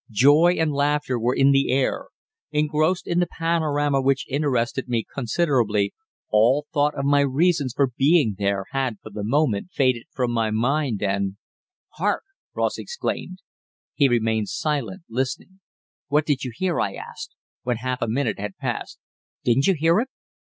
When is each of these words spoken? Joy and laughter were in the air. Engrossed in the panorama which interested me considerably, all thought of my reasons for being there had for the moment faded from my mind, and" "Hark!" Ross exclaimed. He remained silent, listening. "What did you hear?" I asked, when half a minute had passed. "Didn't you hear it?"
Joy 0.09 0.55
and 0.57 0.71
laughter 0.73 1.19
were 1.19 1.35
in 1.35 1.51
the 1.51 1.69
air. 1.71 2.07
Engrossed 2.49 3.05
in 3.05 3.19
the 3.19 3.27
panorama 3.27 4.01
which 4.01 4.27
interested 4.27 4.87
me 4.89 5.03
considerably, 5.13 5.93
all 6.31 6.65
thought 6.73 6.95
of 6.95 7.05
my 7.05 7.19
reasons 7.19 7.73
for 7.75 7.91
being 7.95 8.33
there 8.39 8.65
had 8.71 8.97
for 9.03 9.11
the 9.11 9.23
moment 9.23 9.69
faded 9.71 10.05
from 10.09 10.31
my 10.31 10.49
mind, 10.49 11.03
and" 11.03 11.37
"Hark!" 11.99 12.23
Ross 12.55 12.79
exclaimed. 12.79 13.43
He 13.93 14.09
remained 14.09 14.49
silent, 14.49 15.03
listening. 15.07 15.59
"What 16.07 16.25
did 16.25 16.43
you 16.43 16.51
hear?" 16.55 16.79
I 16.79 16.95
asked, 16.95 17.35
when 17.61 17.77
half 17.77 18.01
a 18.01 18.07
minute 18.07 18.39
had 18.39 18.57
passed. 18.57 18.97
"Didn't 19.43 19.67
you 19.67 19.75
hear 19.77 19.99
it?" 19.99 20.09